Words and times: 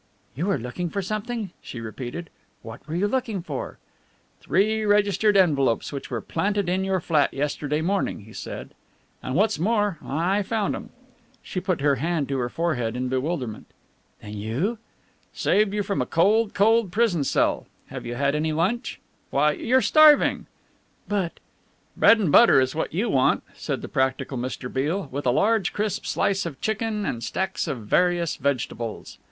"You 0.35 0.47
were 0.47 0.57
looking 0.57 0.89
for 0.89 1.03
something?" 1.03 1.51
she 1.61 1.79
repeated. 1.79 2.31
"What 2.63 2.87
were 2.87 2.95
you 2.95 3.07
looking 3.07 3.43
for?" 3.43 3.77
"Three 4.39 4.83
registered 4.83 5.37
envelopes 5.37 5.93
which 5.93 6.09
were 6.09 6.21
planted 6.21 6.67
in 6.67 6.83
your 6.83 6.99
flat 6.99 7.31
yesterday 7.35 7.81
morning," 7.81 8.21
he 8.21 8.33
said, 8.33 8.73
"and 9.21 9.35
what's 9.35 9.59
more 9.59 9.99
I 10.03 10.41
found 10.41 10.75
'em!" 10.75 10.89
She 11.43 11.59
put 11.59 11.81
her 11.81 11.97
hand 11.97 12.27
to 12.29 12.39
her 12.39 12.49
forehead 12.49 12.95
in 12.95 13.09
bewilderment. 13.09 13.67
"Then 14.23 14.33
you" 14.33 14.79
"Saved 15.43 15.71
you 15.71 15.83
from 15.83 16.01
a 16.01 16.07
cold, 16.07 16.55
cold 16.55 16.91
prison 16.91 17.23
cell. 17.23 17.67
Have 17.89 18.03
you 18.03 18.15
had 18.15 18.33
any 18.33 18.51
lunch? 18.53 18.99
Why, 19.29 19.51
you're 19.51 19.83
starving!" 19.83 20.47
"But" 21.07 21.39
"Bread 21.95 22.17
and 22.17 22.31
butter 22.31 22.59
is 22.59 22.73
what 22.73 22.91
you 22.91 23.07
want," 23.07 23.43
said 23.55 23.83
the 23.83 23.87
practical 23.87 24.39
Mr. 24.39 24.67
Beale, 24.73 25.09
"with 25.11 25.27
a 25.27 25.31
large 25.31 25.71
crisp 25.73 26.07
slice 26.07 26.47
of 26.47 26.59
chicken 26.59 27.05
and 27.05 27.23
stacks 27.23 27.67
of 27.67 27.85
various 27.85 28.35
vegetables." 28.37 29.19